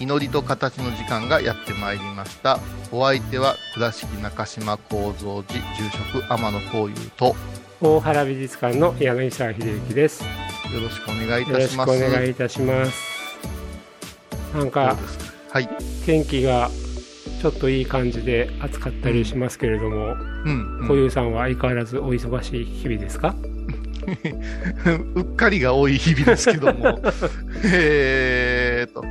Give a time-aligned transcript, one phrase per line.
[0.00, 2.58] 祈りと形の時間がやってまいりました。
[2.90, 7.36] お相手は倉敷中島幸三寺住職天野幸雄と。
[7.80, 10.24] 大原美術館の柳沢秀幸です。
[10.24, 12.92] よろしくお願いいよろしくおたします願いいたします。
[14.54, 14.96] なんか
[15.50, 15.68] はい。
[16.04, 16.70] 天気が
[17.40, 20.88] ちょっといい感じで暑かったりしますけれども、うん、うん。
[20.88, 23.34] 小遊さんは相変わらずお忙しい日々ですか？
[25.14, 26.98] うっかりが多い日々ですけども。
[27.64, 29.04] えーと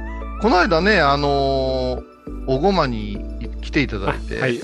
[0.43, 2.13] この間ねあのー
[2.45, 3.17] おごまに
[3.61, 4.59] 来ていただいて、はい。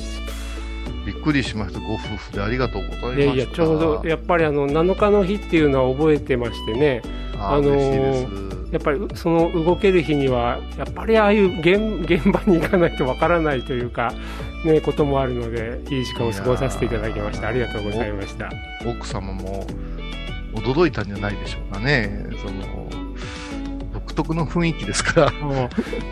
[1.06, 7.02] びっくりしましたご夫婦でありがとうございましたいやいやちょうどやっぱりあの7日の日っていうのは覚えてましてね。
[7.40, 14.14] あのーやっぱりその動ける日にはやっぱりああいう現現場に行かないとわからないというか
[14.64, 17.48] ねこともあるのでいい時間を過ごさせていただきました。
[17.48, 18.52] ありがとうございました。
[18.86, 19.66] 奥様も
[20.54, 22.28] 驚いたんじゃないでしょうかね。
[22.44, 22.79] その独
[24.20, 25.28] 特の雰囲気ですから。
[25.28, 25.70] うん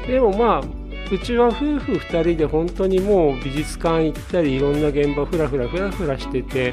[0.07, 0.63] でもまあ
[1.09, 6.71] うちは夫婦2人で本当にもう美術館行ったりいろんな現場ふらふらふらふらしてて、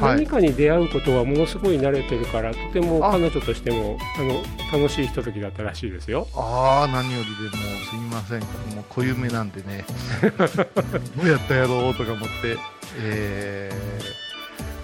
[0.00, 6.28] はい何かに出会うことはものすごい慣れてるからとてもあ彼女としてもあの楽しいひとときだったらしいですよ。
[6.34, 8.40] ああ、何よりでもすみません。
[8.76, 9.86] もう固有名なんでね。
[11.16, 12.58] どうやったやろうとか思って。
[13.00, 13.72] え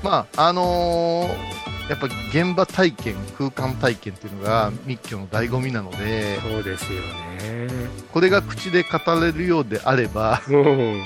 [0.03, 7.69] ー、まあ、あのーやっぱ現場体験、空間体験っていうのが密教の醍醐味なので、そうですよね。
[8.13, 11.03] これが口で語れるようであれば、うん。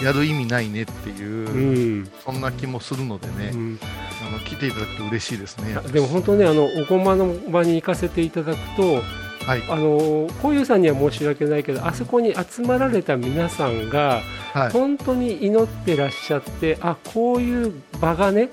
[0.00, 2.10] やる意味ないねっていう、うん。
[2.24, 3.78] そんな気もするのでね、うん
[4.26, 5.74] あの来ていただくと嬉しいですね。
[5.92, 9.02] でも本当ねあのおごまの場に行かせていただくと
[9.46, 9.62] はい。
[9.68, 14.20] あのこういうさんには申し訳ないけどあそこに集まられた皆さんが
[14.52, 14.70] はい。
[14.70, 18.50] 本当に祈ってらっしゃってあこういう場がね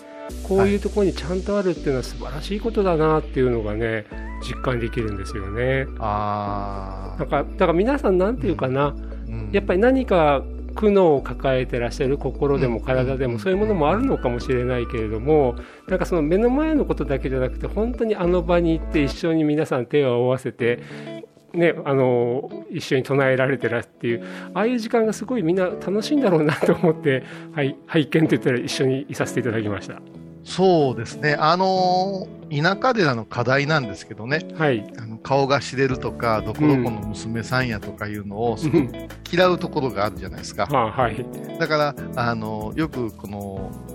[0.48, 4.06] こういうところにちゃんとあるっていうのは素晴らしいことだなっていうのがね
[4.42, 5.88] 実感できるんですよね。
[6.00, 10.44] あなんかだから皆さんなんていうかな、ーやっぱり何か
[10.76, 15.56] 苦悩を抱えてらっしゃる心でも体でもそういうものもあるのかもしれないけれども
[15.88, 24.24] なんかその目の前のことだけじゃなくて本当にあの場に行って一緒に皆さん手を合わせてね、あの一緒に唱えられてらっていう
[24.54, 27.24] ああいう時間がすごいみんな楽しいんだろうなと思って、
[27.54, 30.00] はい、拝見って言ったら一緒にいさせていただきました。
[30.48, 31.36] そうですね。
[31.38, 38.94] あのー田舎寺の課題なんですけどね、はい、あの顔が知れるとか、どこどこの娘さんやとかいうのをすごく
[39.30, 40.66] 嫌うところがあるじゃないですか。
[40.66, 41.26] は あ、はい、
[41.60, 43.38] だから、あのよくこの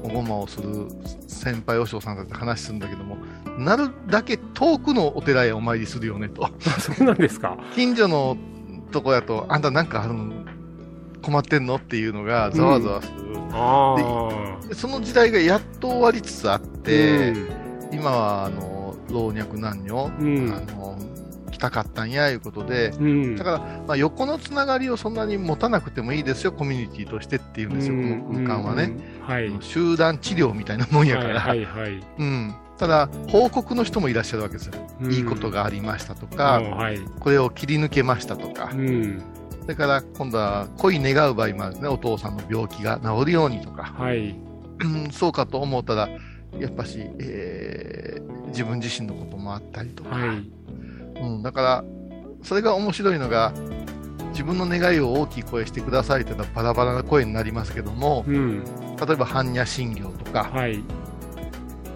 [0.05, 0.87] おごまをする
[1.29, 3.17] 先輩和尚さんと話するんだけども、
[3.59, 6.45] なるだけ遠くのお寺へお参りするよねと。
[6.45, 7.57] あそうなんですか。
[7.75, 8.37] 近所の
[8.91, 10.31] とこやと、あんたなんかあるの？
[11.23, 11.77] 困ってんの？
[11.77, 13.37] っていうのがざわざわする。
[13.53, 13.97] あ
[14.63, 17.49] あ、でその時代がやっと終わりつつあって、うん。
[17.93, 20.53] 今はあの老若男女、うん。
[20.53, 20.99] あの
[21.51, 28.01] 来たかったんやいうことで、うん、だから、まあ、横のつながりをそんなに持たなくてもいいですよ、コミュニティとしてっていうんですよ、こ
[28.33, 28.85] の空間はね。
[28.85, 29.27] うん。
[29.27, 32.03] はい、集団治療みたいなもんやから、はいはいはい。
[32.19, 34.73] うん、ただ、報告の人もいらっしゃるわけですよ、
[35.03, 35.13] うん。
[35.13, 36.99] いいことがありましたとあか、はい。
[37.21, 39.23] これを切り抜けましたとか、うん。
[39.63, 44.37] それから今度は恋願う場合もあるんですね、お父さんの病気が治るようにとか、はい。
[44.81, 46.09] うんそうかと思ったら、
[46.59, 50.51] やっぱし、えー自分自身のこともあったりとか、はい。
[51.21, 51.85] うん、だから、
[52.43, 53.53] それが面白いのが、
[54.33, 58.65] 自分の願いを大きい声してくださいというのはバラバラな声になりますけども、うん。
[58.65, 60.83] 例えば般若心経とか、はい。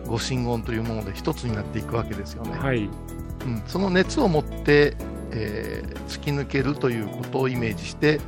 [0.06, 2.58] ご神言というもので一つになっていくわけですよね。
[2.58, 2.88] はい。
[3.44, 4.96] うん、その熱を持って、
[5.32, 8.20] えー突き抜けるということをイメージして、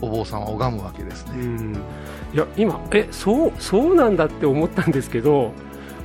[0.00, 1.32] お坊さんは拝むわけですね。
[1.36, 1.74] うん。
[2.34, 5.52] いや、今、え、そう、そうなんだって思ったんですけど、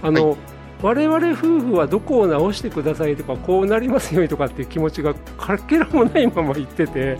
[0.02, 0.38] あの、
[0.82, 7.18] 我々夫婦はどこを直してくださいとかこうなりますようにとかっていう気持ちがかけらもないまま言ってて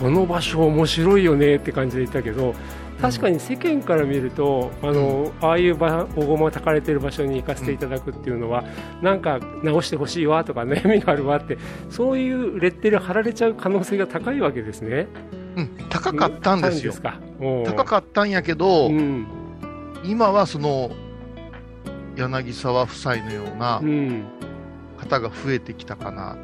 [0.00, 2.54] うんうんこの場所面白いよねって感じで言ったけど
[3.00, 8.64] 確かに世間から見るとあの、ああいう場おごま炊かれてる場所に行かせていただくっていうのは、
[9.02, 11.58] なんか直してほしいわとか 悩みがあるわって
[11.90, 15.08] そういうレッテル貼られちゃう可能性が高いわけですね。
[15.56, 16.92] うん、高かったんですよ。
[16.94, 17.18] か？
[17.40, 19.26] おう高かったんやけど、うん
[20.04, 20.90] 今はその
[22.16, 24.24] 柳沢夫妻のようなうん
[24.98, 26.36] 方が増えてきたかな。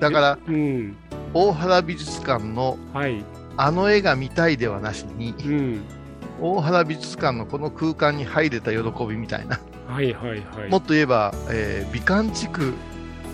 [0.00, 0.96] だから、うん
[1.34, 3.24] 大原美術館のはい
[3.56, 5.82] あの絵が見たいではなしに、うん。
[6.40, 9.60] 大原美術館のこの空間に入れた喜びみたいな。
[9.86, 10.70] はいはいはい。
[10.70, 12.72] もっと言えば、えー美観地区、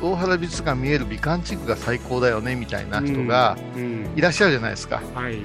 [0.02, 5.00] 大原美術館見える美観地区が最高だよねみたいな人がうんいらっしゃるじゃないですか。
[5.14, 5.36] はい。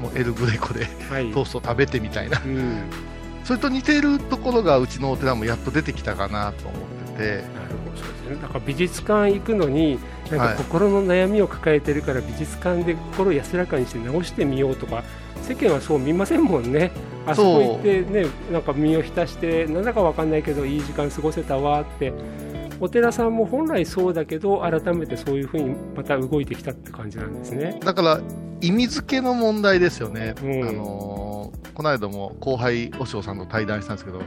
[0.00, 1.30] もうエルグレコではい。
[1.32, 2.40] トースト食べてみたいな。
[2.44, 2.82] うん。
[3.44, 7.36] それと似ているところがうちのお寺もやっと出てきたかなと思ってて。
[7.36, 7.44] なる
[7.84, 9.98] ほどそうですねだから美術館行くのに
[10.30, 15.04] なんはいか心の悩みを抱えてるから美術館で心を安らかにして直してみようとか
[15.42, 16.92] 世間はそう見ませんもんね
[17.26, 22.12] あそこ行ってねなんか身を浸してなんだかわかんないけどいい時間過ごせたわって
[22.82, 27.78] お寺さんも本来そうだけど改めてそういうふうにまた動いてきたって感じなんですね。
[27.80, 28.20] だから、
[28.60, 30.34] 意味付けの問題ですよね。
[30.42, 31.32] うんあのー
[31.74, 34.20] この間も後輩、和尚さんと対談したんですけど、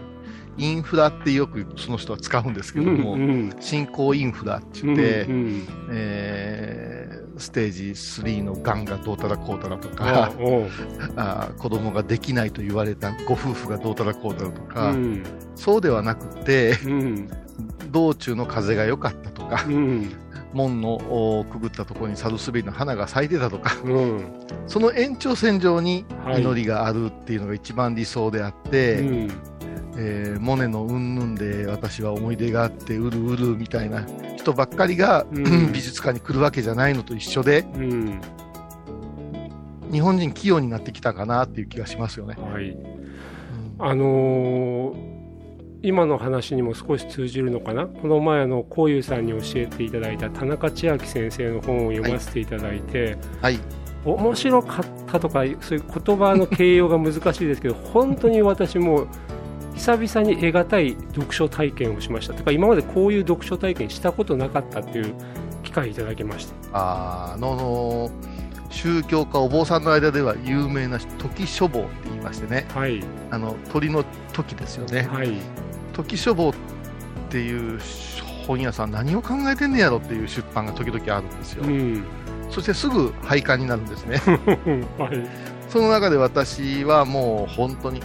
[0.57, 10.31] インフラってよくその人は使うんですけども、うん新興インフラってうん言って、うんえーステージ3のがんがどうたらこうたらとうんか、
[11.17, 15.23] あ ー子供ができないと言われたご夫婦がどうたらこうたらとか、うん。
[15.55, 17.29] そうではなくて、うん。
[17.91, 20.11] 道中の風が良かったとか、うん。
[20.53, 24.21] 門のおくぐったところにサルスベリの花が咲いてたとか、うん。
[24.67, 26.41] その延長線上にはい。
[26.41, 29.27] 祈りがあるっていうのが一番理想であって、うん
[29.97, 34.05] えーモネのうんぬんで私は思い出があってうるうるみたいな
[34.35, 35.71] 人ばっかりが、うん。
[35.71, 38.21] 美術館に来るわけじゃないのと一緒でうん。
[39.91, 42.35] 日本人器用になってきたかなっていう気がしますよね。
[42.39, 42.69] はい。
[42.69, 43.75] うん。
[43.79, 45.15] あのー
[45.81, 47.85] 今の話にも少し通じるのかな？
[47.85, 53.59] この前のこういうさんに教えていただいた田中千秋先生の本を読ませていただいて、はい、
[54.03, 59.05] 面白かったとかそういう言葉の形容が難しいですけど本当に私も
[59.75, 62.33] 久々に得難い読書体験をしました。
[62.33, 65.13] とか今までこういう読書体験したことなかったっていう
[65.63, 68.09] 機会いただきましたあーあの
[68.69, 72.67] 宗教家お坊さんの間では有名な時書房って言いましてね。
[72.73, 73.01] はい。
[73.31, 75.03] あの鳥の時ですよね。
[75.03, 75.37] はい。
[75.93, 76.53] 時書房っ
[77.29, 77.79] ていう
[78.45, 82.03] 本屋さん何を考えてんねやろっていう出版が時々あるんですよ、うん。
[82.49, 84.17] そしてすぐ廃刊になるんですね。
[84.99, 85.25] はい。
[85.69, 88.01] その中で私はもう本当に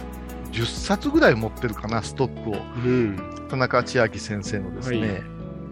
[0.51, 2.53] 10冊ぐらい持ってるかなストックを。
[2.53, 3.47] うん。
[3.49, 5.23] 田中千秋先生のですね、はい。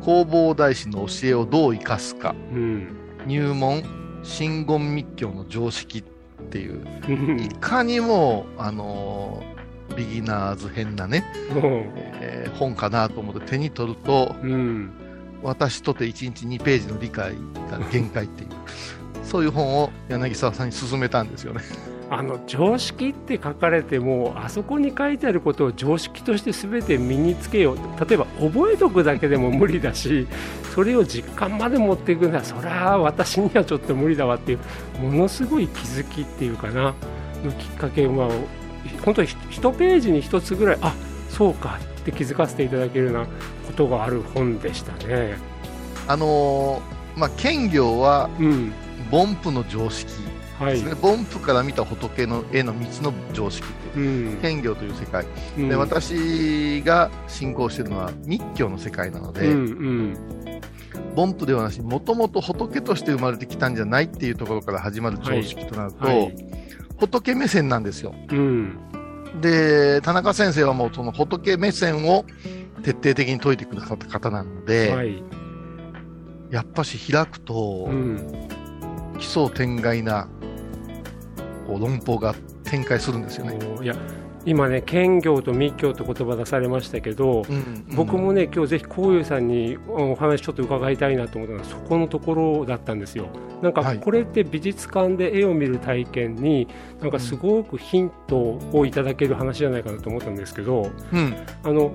[0.02, 2.36] 弘法大師の教えをどう生かすか。
[2.54, 2.96] うん。
[3.26, 3.84] 入門
[4.24, 6.04] 真言密教の常識っ
[6.50, 6.86] ていう。
[7.08, 7.40] うん。
[7.42, 9.60] いかにもあのー
[9.96, 11.26] ビギナーズ編なね、
[12.22, 14.92] えー本かなと思って手に取るとうん。
[15.42, 17.34] 私とて1日2ページの理解
[17.72, 18.50] が限界っていう
[19.24, 21.62] そういう本を柳沢さんに勧めたんですよね。
[22.12, 27.78] あの常識って書かれてもあそこに書いてあることを常識として全て身につけよう。
[28.04, 30.28] 例えば覚えとくだけでも無理だし
[30.74, 34.60] それを実感まで持っていくのはそりゃ私にはちょっと無理だわっていう
[35.00, 36.94] ものすごい気づきっていうかな
[37.44, 38.30] のきっかけは
[39.04, 40.94] 本当に1ページに1つぐらいあ
[41.30, 45.38] そうかって気づかせていただけるようなことがある本でしたね。
[46.08, 48.74] あのーまあ、兼業はうん。
[49.12, 50.12] 凡夫の常識。
[50.24, 50.29] はい
[50.66, 54.42] ですね、凡夫から見た仏の絵の道の常識っていううん。
[54.42, 55.26] 兼業という世界、
[55.58, 55.70] うん。
[55.70, 60.18] で私が信仰しているのは密教の世界なので、うんうん。
[61.16, 66.36] 凡夫ではなしもともと仏として生まれてきたんじゃないっていうところから始まる常識となると、はい。
[66.98, 68.14] 仏目線なんですよ。
[68.30, 68.78] うん。
[69.42, 72.26] で田中先生はもうその仏目線を
[72.84, 75.24] 徹底的に説いてくださった方なので、はい。
[76.50, 78.50] やっぱし開くと、うん。
[79.20, 80.28] 奇想天外な
[81.70, 82.34] こう論法が
[82.64, 83.60] 展開するんですよね。
[83.78, 83.96] おいや
[84.46, 93.28] 今ね兼業と密教と言葉出されましたけど、うん僕もね今日ぜひこういうさんにお話ちょっと伺いたいなと思ったのはそこのところだったんですよ。
[93.62, 94.00] なんかはい。
[94.00, 96.68] これって美術館で絵を見る体験に
[97.02, 101.36] なんかすごくヒントをいただける話じゃないかなと思ったんですけどうん。
[101.64, 101.92] あの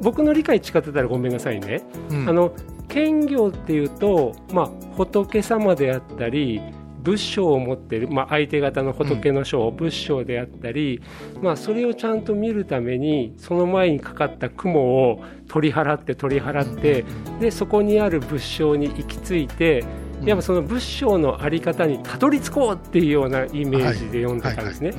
[0.00, 2.28] 僕の理解違ってたらごめんなさいね、うん。
[2.28, 2.54] あの
[2.88, 6.62] 兼業っていうと、まあ、仏様であったり
[7.08, 11.00] 仏性を持っている、まあ、相手方の仏の章、仏性であったり、
[11.40, 17.06] まあ、それをちゃんと見るためにその前にかかった雲を取り払って取り払って
[17.40, 19.84] でそこにある仏性に行き着いて
[20.20, 20.26] うん。
[20.26, 24.92] やっぱその仏性のあり方にたどり着こうっていうようなイメージで読んでたんですね。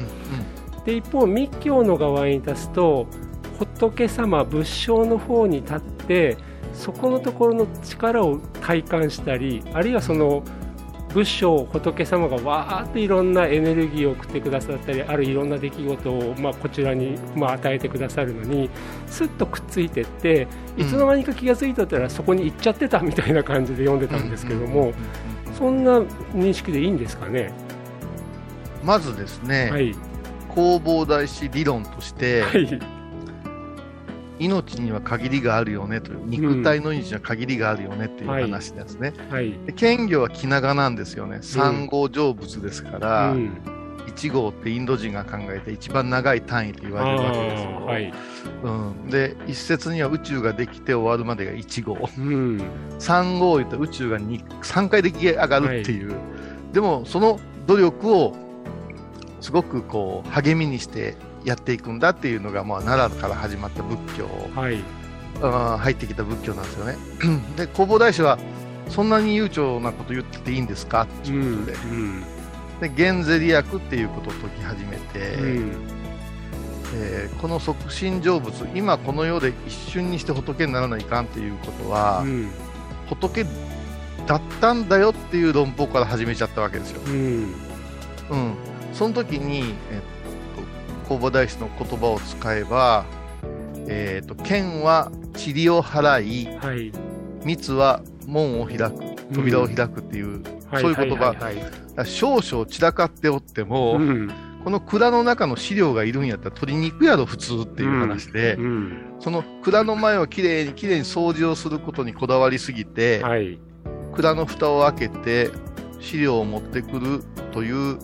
[0.85, 3.05] で一方密教の側に立つと
[3.59, 6.37] 仏様仏性の方に立って
[6.73, 10.43] そこのところの力を体感したりあるいはその
[11.13, 18.69] 仏性仏様がわーっていろんなエネルギーを送ってくださったりあるいろんな出来事を、まあ、こちらに、まあ、与えてくださるのに
[19.07, 20.47] すっとくっついてって
[20.77, 24.93] いつの間にか気が付いたったらそこに行っちゃってたみたいな感じで読んでたんですけども
[25.57, 27.51] そんな認識でいいんですかね？
[28.83, 29.95] まずですね、はい、
[30.53, 32.98] 弘法大師理論として、はい
[34.39, 39.51] 命には限りがあるよねという肉体の命には限りがあるよねっていうはい話ですね、はい。
[39.65, 41.39] で剣魚は気長なんですよね。
[41.41, 43.51] 三号成仏ですから、うん。
[44.07, 48.13] 1号ってインド人が考えて一番長い単位と言われるわけですよ、あーはい。
[48.63, 48.69] う
[49.05, 52.09] ん、で一説には宇宙ができて終わるまでが1号。
[52.17, 52.61] うん。
[52.97, 56.15] 3号言ったら宇宙が2 3回出来上がるっていう、
[56.73, 58.35] でもその努力を
[59.41, 61.15] すごくこう励みにして
[61.45, 64.27] やっていくんだっていうのが、まあ、奈良から始まった仏教。
[64.55, 64.79] はい。
[65.41, 66.97] あー入ってきた仏教なんですよね。
[67.55, 68.37] で弘法大師は
[68.89, 71.71] そんなに悠長なこと言ってていいんですかってうんいうこ
[72.79, 75.71] とで、で現ゼリ薬っていうことを解き始めて、うん。
[76.95, 82.51] えーこの即身成仏今この世で一瞬にして仏にならないかんっていうことは、うん
[83.09, 83.45] 仏
[84.27, 87.01] だったんだよっていう論法から始めちゃったわけですよ。
[87.07, 87.53] うん。
[88.29, 88.53] うん、
[88.93, 90.18] その時に、えっ
[91.09, 93.05] と、弘法大師の言葉を使えば、
[93.87, 96.91] えっと剣は塵を払いはい。
[97.43, 98.93] 蜜は門を開く
[99.33, 101.35] 扉を開くっていう、はいそういう言葉。
[102.05, 104.31] 少々散らかっておっても、うん。
[104.63, 109.15] この蔵の中の資料がいるんやったら取りに行くやろ普通っていう話で、うん。
[109.19, 113.57] その蔵の前をきれいにきれいに掃除をすることにこだわりすぎて、はい。
[114.13, 115.49] 蔵の蓋を開けて
[115.99, 117.97] 資料を持ってくるという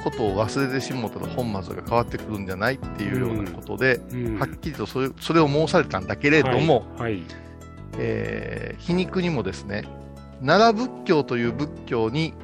[0.00, 4.38] ことを忘れてしもうたら本末が変わってくるんじゃないっていうようなことで、うん。
[4.38, 7.22] はっきりとそれそれを申されたんだけれども、はいはい。
[7.98, 9.84] えー皮肉にもですね
[10.44, 12.34] 奈良仏教という仏教に、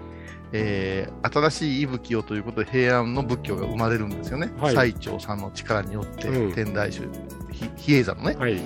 [0.53, 4.75] えー新しい息吹をということで平安の仏教が生まれるんですよね、はい。
[4.75, 6.53] 最澄さんの力によって、うん。
[6.53, 7.03] 天台宗
[7.51, 8.37] ひ比叡山のね。
[8.37, 8.61] はい。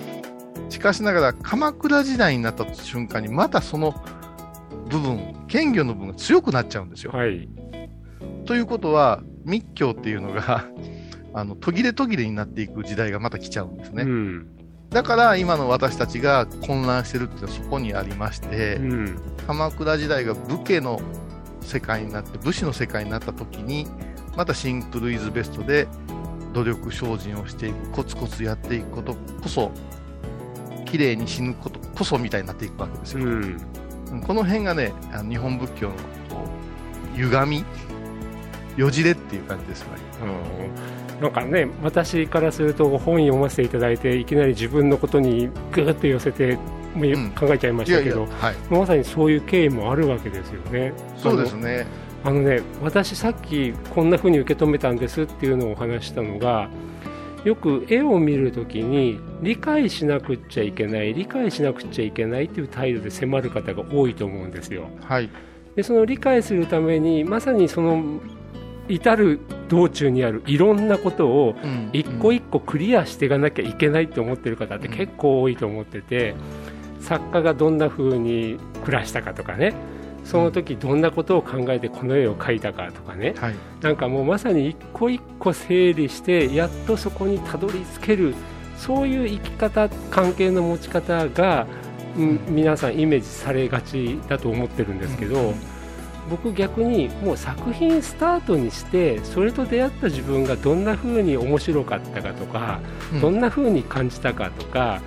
[0.68, 3.94] しかしながら鎌倉時代になった瞬間にまたその
[4.88, 7.12] 部分謙虚の部分が強くなっちゃうんですよ。
[7.12, 7.48] はい
[8.50, 10.64] ということは密教っていうのが
[11.32, 14.02] あの途切れ途切れになっていく時代がまた来ちゃうんですね。
[14.02, 14.46] うん
[14.90, 19.16] だから今の私たちが混乱してるっていうのはそこにありまして、うん
[19.46, 21.00] 鎌倉時代が武家の
[21.60, 23.86] 世界になって武士の世界になった時に
[24.36, 25.86] またシンプルイズベストで
[26.52, 29.70] 努力精進をしていくコツコツやっていくことこそ
[30.86, 33.24] 綺麗に死ぬことこそみたいになっていくわけですよ。
[33.24, 33.60] うん
[34.10, 34.92] うんこの辺がね
[35.28, 35.94] 日本仏教の
[37.14, 37.64] 歪み
[38.76, 39.88] よじれっていう感じですね。
[40.22, 46.56] うんなんかね私からすると本読ませていただいていきなり自分のことにぐーっと寄せて
[47.38, 50.92] 考えちゃいまいしたけど、はい、まさにそういう経緯もあるわけですよね。
[51.18, 51.86] そうですね。
[52.24, 56.68] あのね私さっきこんな風に受け止めたんですっていうのをお話したのが
[57.44, 65.30] よく絵を見るときに理解しなくっちゃいけない理解しなくっちゃいけないっていう態度で迫る方が多いと思うんですよはい、
[65.74, 68.20] でその理解するためにまさにその
[68.88, 71.90] 至る道中にあるいろんなことをうん。
[71.92, 76.34] 一個一個クリアしていかなきゃいけないと思ってる方って結構多いと思ってて
[77.00, 79.74] 作家がどんな風に暮らしたかとかね。
[80.24, 83.34] その時どんなことを考えてこの絵を描いたかとかね。
[83.38, 88.34] はい、なんかもうまさに一個一個整理してやっとそこにたどり着ける
[88.76, 91.66] そういう生き方関係の持ち方が、
[92.16, 95.54] うん皆さんイメージされがちだと思ってるんですけど、
[96.28, 102.80] 僕逆にもう作品スタートにしてそれと出会った自分がどんな風に面白かったかとか、
[103.12, 103.20] うん。
[103.20, 105.00] どんな風に感じたかとか、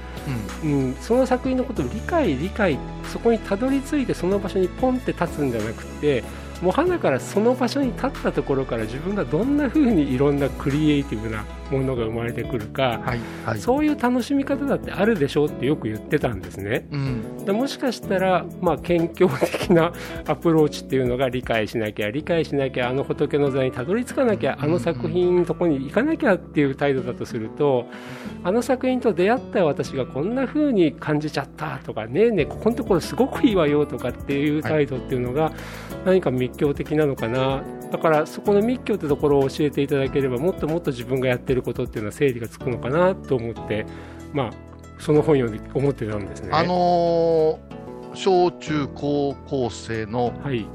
[0.64, 2.78] うん、その作品のことを理解理解
[3.12, 6.24] そこにたどり着いてその場所にポンって立つんじゃなくて
[6.62, 16.88] もう花からその場所に立ったところから自分がどんな風にいろんなクリエイティブなものが生まれてくるか、はい、はい、そういう楽しみ方だってあるでしょうってよく言ってたんですね。
[16.92, 19.94] うん、でもしかしたら、まあ、謙虚的な
[20.28, 27.86] アプローチっていうのが理解しなきゃ理解しなきゃあの仏の座にたどり着かなきゃあの作品のとこに行かなきゃっていう態度だとすると
[28.44, 35.52] あの作品と出会った私がこんな風に感じちゃったとかねえねえここのところすごくいいわよとかっていう態度っていうのが
[36.06, 37.64] 何か密教的なのかな。
[37.92, 43.86] だからそこの密教ってところを教えていただければもっともっと自分がやってることっていうのは整理がつくのかなと思って
[44.34, 44.52] まあ
[45.00, 46.50] その本読んで思ってたんですね。
[46.52, 47.74] あのー
[48.16, 50.66] 小中高校生のはい。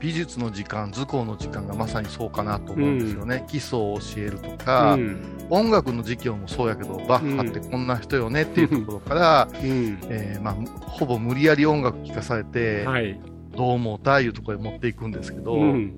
[0.00, 3.44] 美術の時間、図工の時間がまさにそうかなと思うんですよね。
[3.46, 5.22] 基礎を教えるとか、うん。
[5.48, 9.98] 音楽の授業もそうやけど、バッハってこんな人よねっていうところから、うん。
[10.08, 13.20] えーまあ、ほぼ無理やり音楽聴かされて、はい。
[13.56, 15.94] どう思うたいうところへ持っていくんですけど、うん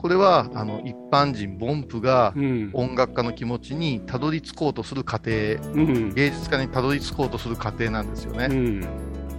[0.00, 2.70] これはあの一般人、凡夫がうん。
[2.72, 5.30] 音楽家の気持ちにたどり着こうとする過程、
[5.74, 6.14] うん。
[6.14, 8.46] 芸術家にたどり着こうとする過程なんですよね。
[8.46, 8.88] うん。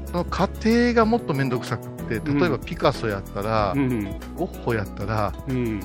[0.05, 4.03] その過程がもっと面倒くさくって、例えばピカソやったら、うん。
[4.35, 5.79] ゴッホやったら、うん。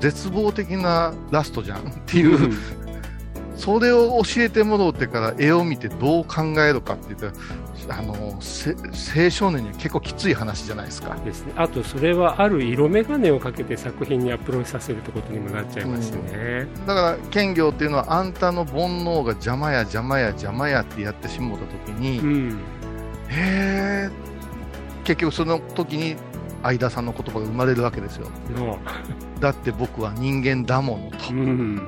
[0.00, 2.54] 絶望的なラストじゃんっていう、
[3.54, 7.32] それを教えてもろうてから絵を見てどう考えるかって言ったら、
[7.88, 8.74] あの、せ
[9.24, 11.14] 青少年には結構きつい話じゃないですか。
[11.24, 16.66] ですね、あとそれはある色眼鏡をかけて作品にアプローチさせるってことにもなっちゃいますね。
[16.86, 22.58] だから、兼業っていうのは、あんたの煩悩が邪魔や邪魔や邪魔やってやってしもうたときに、うん
[23.28, 24.12] へー
[25.04, 26.16] 結局その時に
[26.62, 28.28] 相田さんの言葉が生まれるわけですよ。
[28.56, 28.78] の
[29.40, 31.32] だって僕は人間だものと。
[31.32, 31.82] うん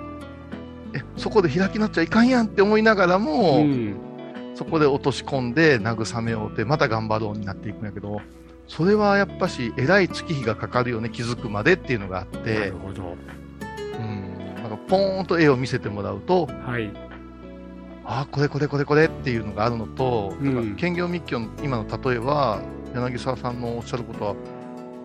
[0.95, 3.97] えそこで開きなっちゃいかんやんって思いながらも、うん
[4.55, 8.21] そこで落とし込んで慰めようってまた頑張ろうになっていくんやけど
[8.67, 13.17] それはやっぱしえらい月日がかかるよね気づくまでっていうのがあっなてるほど、
[13.99, 14.55] うん。
[14.57, 16.91] なんかポーンと絵を見せてもらうとはい。
[18.07, 20.55] ああこれこれこれこれっていうのがあるのと、うん。
[20.55, 22.61] だから兼業密教の今の例えは
[22.95, 24.35] 柳沢さんのおっしゃることは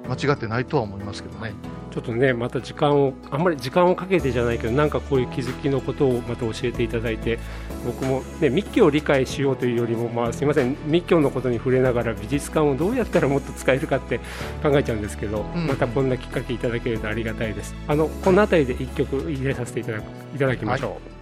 [0.07, 1.53] 間違ってないとは思いますけどね。
[1.91, 7.39] ちょっとねまた時間をあんまり時間をかけてじゃないけどなんかこういう気づきのことをまた教えていただいて
[7.83, 14.19] 僕も、ね、密教を理解しようというよりも、まあ、すみません密教のことに触れながら美術館をどうやったらもっと使えるかって
[14.61, 15.65] 考えちゃうんですけど、うん。
[15.65, 17.75] またこんなきっかけいただけるとありがたいです。
[17.87, 20.03] あのこの辺りで一曲入れさせていただく
[20.35, 21.18] いただきましょう、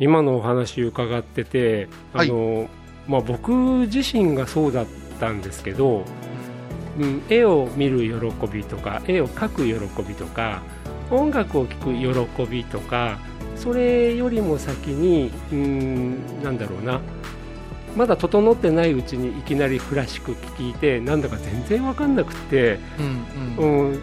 [0.00, 2.68] 今のお話伺っててあの、
[3.06, 3.52] まあ、僕
[3.86, 4.86] 自身がそうだっ
[5.20, 6.04] たんですけど、
[6.98, 10.62] うん、絵を見る喜びとか絵を描く喜びとか
[11.10, 13.18] 音楽を聴く喜びとか
[13.56, 17.00] それよりも先にうんなんだろうな。
[17.96, 23.90] まだ整ってないうちにいきなりクラシック聴いてなんだか全然わかんなくってうんうん。
[23.90, 24.00] うん、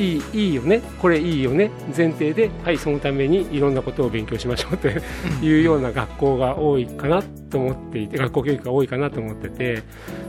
[0.00, 9.82] いいいいよね、これいいよね、前提で、はい、そのためにいろんなことを勉強しましょうというような学校が多いかなと思っていて、学校教育が多いかなと思ってて、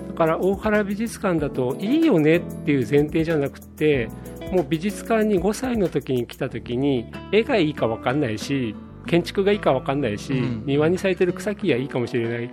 [0.10, 4.10] だから大原美術館だと、いいよねっていう前提じゃなくて、
[4.52, 8.76] もう美術館に5歳の時に来た時に、絵がいいか分かんないし、
[9.08, 10.64] 建築がいいか分かんないし、うん。
[10.66, 12.52] 庭に咲いてる草木がいいかもしれない、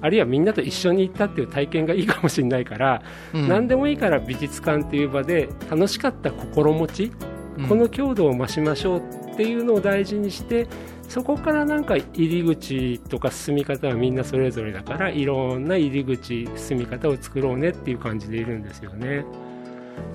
[0.00, 3.02] あるいはみんなと一緒に行ったっていう体験がいいかもしれないから、
[3.34, 3.48] うん。
[3.48, 7.12] 何でもいいから美術館っていう場で楽しかった心持ち、
[7.58, 7.68] うん。
[7.68, 10.66] この強度を増しましょうっていうのを大事にして
[11.08, 19.24] そこからなんか入り口とか進み方はみんなそれぞれだからいろんな入り口進み方を作ろうねっていう感じでいるんですよね。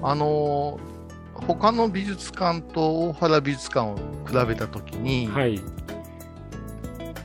[0.01, 0.94] あのー
[1.35, 3.95] 他の美術館と大原美術館を
[4.27, 5.61] 比べたときに、はい、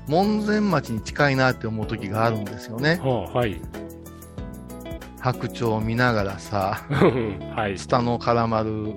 [0.07, 3.01] 門前町に近いなって思う時があるんですよね。
[3.03, 3.61] はあ、はい、
[5.21, 6.83] 白鳥を見ながらさ、
[7.55, 8.97] はい、スタの絡まる、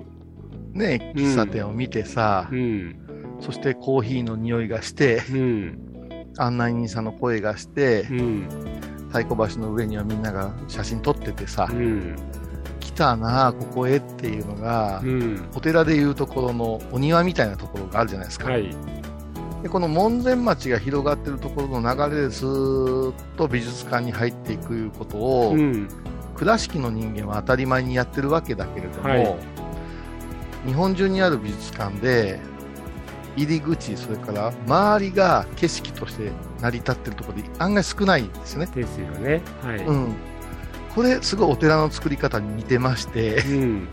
[0.72, 2.96] ね、喫茶店を見てさ、うん、
[3.40, 5.78] そしてコーヒーの匂いがして、うん、
[6.38, 8.48] 案内人さんの声がしてう、ん、
[9.08, 12.43] 太鼓橋の上にはみんなが写真撮っててさう、ん、来
[12.94, 18.50] たなあここへっていうのがう、ん、お寺でいうところのお庭みたいなところがあるじゃないですか。
[18.50, 18.74] はい、
[19.62, 25.88] でこの門前町が広がってるところの流れでスーッと美術館に入っていくことを、うん、
[26.34, 29.64] 倉敷の人間は当たり前にやってるわけだけれども、はい
[30.66, 32.40] 日本中にある美術館で
[33.36, 36.30] 入り口それから周りが景色として
[36.60, 38.66] 成り立ってるところで案外少ないんですよね。
[38.74, 39.42] ですよね。
[39.62, 40.14] はい、うん、
[40.94, 43.88] これすごいお寺の作り方に似てましてうん、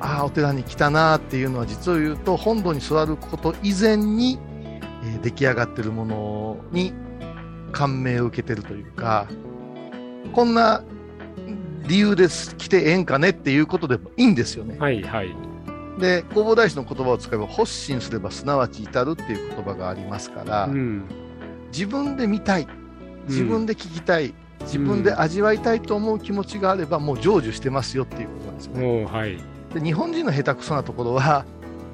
[0.00, 6.92] ああお寺に来たなーっていうのは実を言うと本堂に座ること以前に、えー出来上がってるものに
[7.72, 9.28] 感銘を受けてるというか
[10.32, 10.84] こんな
[11.86, 14.76] 理由です来てええんかねっていうことでもいいんですよね。
[14.78, 15.34] はい、はい、
[15.98, 21.04] で弘法大師の言葉を使えば発信すればすなわち至るっていう言葉がありますから、うん、
[21.72, 22.66] 自分で見たい
[23.26, 29.04] 自分で聞きたい、自分で味わいたいと思う気持ちがあればもう成就してますよっていうことなんですよね。
[29.04, 29.38] はい、
[29.74, 31.44] で日本人の下手くそなところは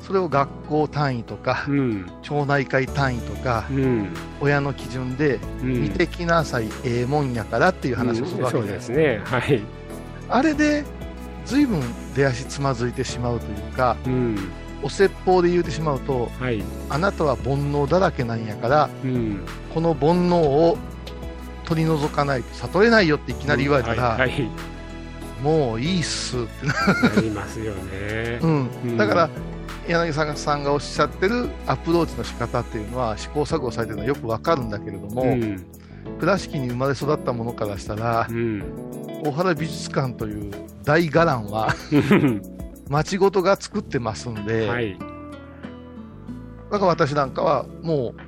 [0.00, 4.08] それを学校単位とかうん、町内会単位とかうん、
[4.40, 5.82] 親の基準でうん。
[5.82, 9.20] 見てきなさい、ええもんやからっていう話をするわけでですすね。
[9.24, 9.62] はい。
[10.28, 10.84] あれで
[11.46, 11.80] 随分
[12.14, 14.36] 出足つまずいてしまうというかうん。
[14.82, 16.62] お説法で言うてしまうとはい。
[16.90, 19.40] あなたは煩悩だらけなんやからうん。
[19.72, 20.76] この煩悩を
[21.64, 24.50] 取り除かないと悟れないよっていきなり言われたら、はいはい。
[25.42, 28.38] もういいっすってな、なりますよね。
[28.42, 28.46] う。
[28.46, 28.68] ん。
[28.84, 28.96] うん。
[28.96, 29.30] だから
[29.88, 35.66] 柳沢さんがおっしゃってるアプローチの仕方っていうのは試行錯誤されてるのはよくわかるんだけれども、うん。
[36.20, 38.62] 倉敷に生まれ育ったものからしたらうん。
[39.24, 40.52] 大原美術館という
[40.84, 41.74] 大伽藍は
[42.88, 44.98] 町ごとが作ってますんで、はい。
[46.70, 48.23] だから私なんかはもう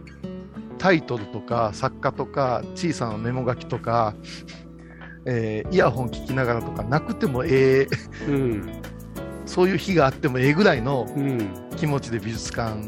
[0.78, 4.14] タイトルとか作家とか小さなメモ書きとか、
[5.26, 7.88] えーイヤホン聞きながらとかなくてもええ
[8.28, 8.82] うん。
[9.44, 11.50] そういう日があってもええぐらいのうん。
[11.76, 12.78] 気持ちで美術館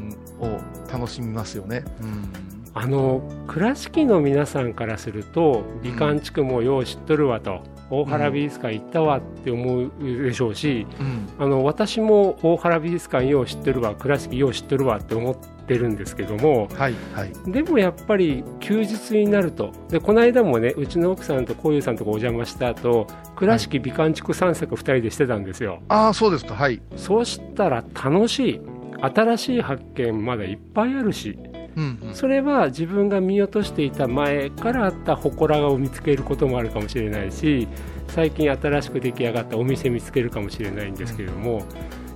[0.40, 0.58] を
[0.90, 1.84] 楽しみますよね。
[2.00, 2.48] うん。
[2.74, 11.28] あの倉敷の皆さんからすると美観地区もよう知っとるわと、大原美術館行ったわって思うでしょうし、うん。
[11.38, 17.32] あの私も大原美術館よう知ってるわ倉敷よう知ってるわって思ってるんですけどもはいはい。
[17.46, 26.54] でもやっぱり休日になるとでこの間もねうちの奥さんとこういうさんとこお邪魔した後倉敷美観地区散策2人でしてたんですよ、ああそうですか。
[26.54, 28.60] はい、そうしたら楽しい
[29.00, 31.38] 新しい発見まだいっぱいあるし
[31.78, 32.14] うんうん。
[32.14, 37.68] それは自分が見落としていた前からあった祠を見つけることもあるかもしれないし
[38.08, 41.62] 最近新しく出来上がったお店見つけるかもしれないんですけれども、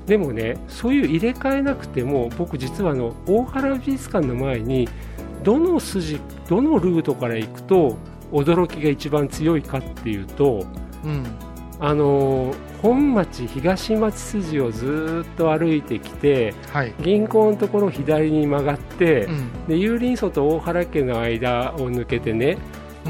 [0.06, 4.88] でもねそういう入れ替えなくても僕実はあの大原美術館の前に
[5.44, 7.96] どの筋どのルートから行くと
[8.32, 10.66] 驚きが一番強いかっていうと
[11.04, 11.51] うん
[11.84, 19.66] あの本町東町筋をずーっと歩いてきてはい、銀行のところを左に曲がって、うん。
[19.66, 22.56] で有林荘と大原家の間を抜けてね、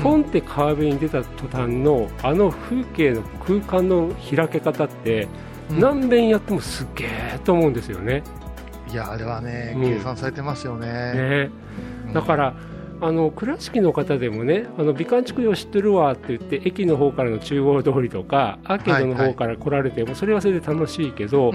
[0.03, 5.29] ポンって川辺に出た途端のあの風景の空間の開け方って、
[5.71, 5.81] うん。
[5.81, 8.23] 何遍やってもすっげえと思うんですよね。
[8.91, 9.83] いやあれはねうん。
[9.83, 10.87] 計算されてますよね。
[10.87, 11.51] ね。
[12.07, 12.13] うん。
[12.15, 12.55] だから
[13.03, 21.53] あの倉敷の方でもねあの美観地区を知ってるわって言って駅の方からの中央通りとかアーケードの方から来られてもそれはそれで楽しいけど、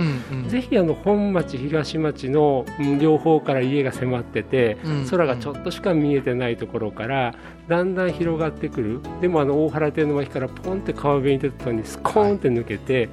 [0.49, 7.33] ぜひあの本町東町のうん両方から家が迫ってて、うん空がちょっとしか見えてないところから
[7.69, 9.01] だんだん広がってくる。
[9.21, 13.07] でもあの大原邸の脇からポンって川辺に出たのにスコーンって抜けて、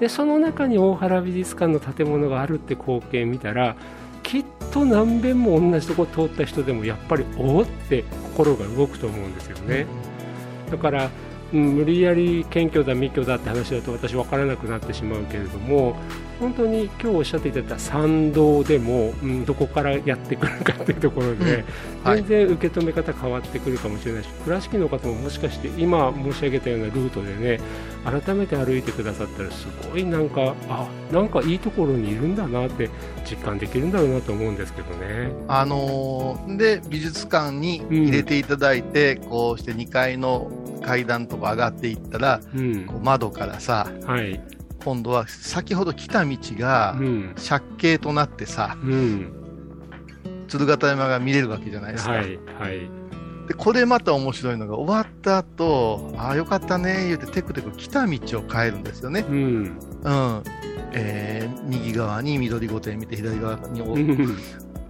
[0.00, 3.76] でその中に大原美術館の建物があるって光景見たら
[4.28, 8.04] きっと何遍も同じとこ通った人でもやっぱりおおって
[8.36, 9.86] 心が動くと思うんですよね。
[10.70, 11.10] だから、
[11.54, 15.96] うん、無理やり謙虚だ密虚だって話だと私分からなくなってしまうけれども
[16.40, 21.64] 本当に今日おっしゃっていただいた参道でも、うん、どこからやってくるかっていうところで、
[22.04, 22.10] うん。
[22.10, 22.18] はい。
[22.18, 27.60] 全然受け止め方変わってくるかもしれないし倉敷の方ももしかして今申し上げたようなルートでね
[28.04, 32.88] 改めて歩いてくださったらすごいなんかあなんかいいところにいるんだなって
[33.28, 35.32] 実感できるんだろうなと思うんですけどね。
[35.48, 40.50] あのーで美術館に入れていただいて、こうして2階の
[40.84, 42.86] 階段とか上がっていったらうん。
[42.86, 44.40] こう窓からさはい
[44.88, 47.34] 今度は先ほど来た道がうん。
[47.46, 49.32] 借景となってさうん。
[50.48, 52.88] 鶴形山が見れるわけじゃないですか、はいはい。
[53.48, 59.26] でこれまた面白いのが終わった後ああよかったね言うてテクテク来た道を変えるんですよね。
[59.28, 59.78] うん。
[60.04, 60.42] うん。
[60.92, 63.82] えー右側に緑御殿見て左側に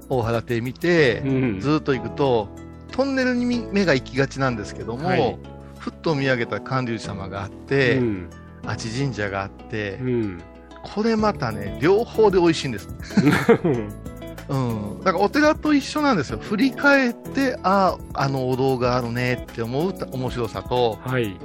[0.09, 1.61] 大原邸見て、うん。
[1.61, 2.49] ずーっと行くと
[2.93, 5.39] トンネルに目が行きがちなんですけども、はい。
[5.81, 8.31] ふっと見上げたら観龍様があって、うん
[8.69, 10.43] あち神社があって、うん。
[10.95, 12.89] これまたね両方で美味しいんです、
[14.49, 16.39] うん、だからお寺と一緒なんですよ。
[16.39, 21.37] 振り返ってあああのお堂があるねって思う面白さとはい、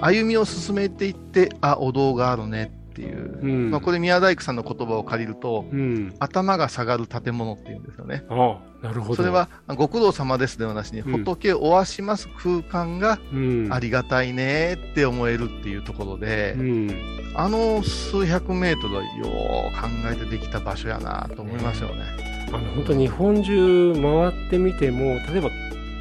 [0.00, 3.70] 歩みを進めていってあお堂があるねっていう、うん。
[3.70, 8.24] まあ、これ宮大工さんの言葉を借りるとうん、頭が下がる建物っていうんですよね。
[8.28, 9.14] あなるほど。
[9.16, 11.24] それはご苦労様ですではなしに、うん。
[11.24, 13.68] 仏をおわします空間がうん。
[13.72, 16.90] ありがたいねって思えるっていうところで、うん。
[17.34, 22.04] あの数百メートルはよう考えてできた場所やなと思いますよね。
[22.52, 25.50] あの本当日本中回ってみても例えば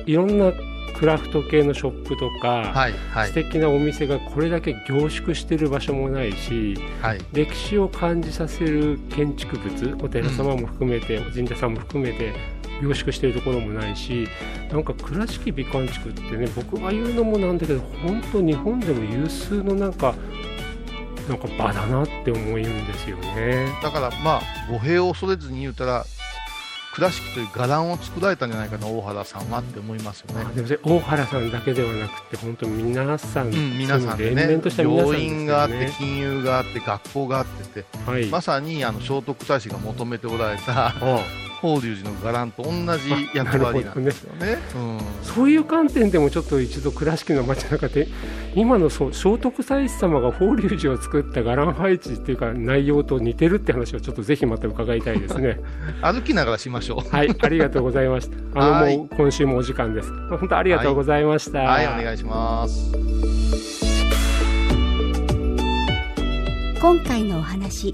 [0.06, 0.52] いろんな
[0.90, 3.28] クラフト系のショップとか、はいはい。
[3.30, 7.20] 素敵なお店がこれだけ凝縮してる場所もないしはい。
[7.34, 12.34] 歴史を感じさせる建築物お寺様も含めて、お神社さんも含めて
[12.82, 14.28] 凝縮してるところもないし
[14.72, 20.16] なんか倉敷美観地区ってね僕が言うのもなんだけど本当日本でも有数のなんか
[21.28, 23.68] なんか場だなって思うんですよね。
[23.84, 26.06] だからまあ語弊を恐れずに言うたら
[26.94, 30.46] 倉敷という伽藍を作られたんじゃないかな大原さんはって思いますよね。
[30.84, 40.94] 大原さんだけではなくて本当皆さん、うん、皆さんでね病院があって金融があって学校があっててはい、まさにあの聖徳太子が求めておられたあ
[41.62, 44.58] 法隆寺の伽藍と同じ役割なんですよ ね。
[44.76, 45.00] うん。
[45.24, 48.08] そういう観点でもちょっと一度倉敷の街中で
[48.56, 55.60] 今のそう聖徳太子様が法隆寺を作った伽藍配置っていうか内容と似てるって話をちょっとぜひまた伺いたいですね。
[56.02, 57.10] 歩きながらしましょう。
[57.16, 58.38] はいありがとうございました。
[58.60, 58.98] あのはい。
[58.98, 60.12] もう今週もお時間です。
[60.30, 62.92] 本当ありがとうございました、はい、お願いします。
[66.82, 67.94] 今回のお話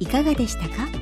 [0.00, 1.01] いかがでしたか？